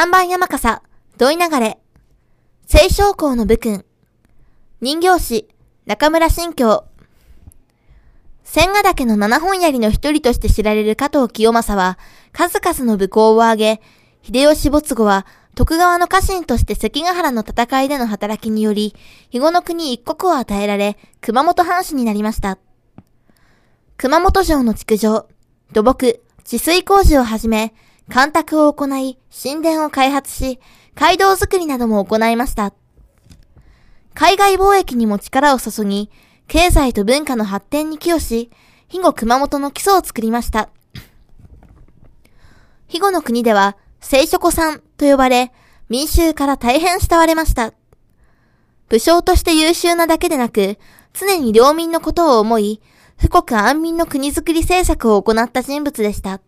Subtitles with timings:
[0.00, 0.80] 三番山笠、
[1.16, 1.76] 土井流れ、
[2.68, 3.84] 清少校の武君、
[4.80, 5.48] 人形師、
[5.86, 6.84] 中村新京、
[8.44, 11.98] 千賀岳の七本槍の一人として知られる加藤清正は、
[12.30, 13.80] 数々の武功を挙げ、
[14.22, 15.26] 秀吉没後は、
[15.56, 18.94] 徳川の家臣として関ヶ原の戦いでの働きにより、
[19.32, 22.60] 肥後の国一国を与えられ、熊本藩主になりました。
[23.96, 25.26] 熊本城の築城、
[25.72, 27.74] 土木、治水工事をはじめ、
[28.08, 30.58] 干拓を行い、神殿を開発し、
[30.94, 32.72] 街道づくりなども行いました。
[34.14, 36.10] 海外貿易にも力を注ぎ、
[36.48, 38.50] 経済と文化の発展に寄与し、
[38.86, 40.70] 肥後熊本の基礎を作りました。
[42.86, 45.52] 肥後の国では、聖書子さんと呼ばれ、
[45.90, 47.74] 民衆から大変慕われました。
[48.88, 50.78] 武将として優秀なだけでなく、
[51.12, 52.80] 常に領民のことを思い、
[53.20, 56.40] 富国安民の国づくり政策を行った人物でした。